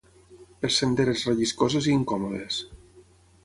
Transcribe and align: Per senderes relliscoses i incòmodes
Per 0.63 0.71
senderes 0.75 1.27
relliscoses 1.29 1.91
i 1.91 1.95
incòmodes 2.01 2.61